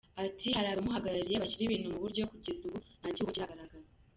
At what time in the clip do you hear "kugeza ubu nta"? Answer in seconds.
2.31-3.09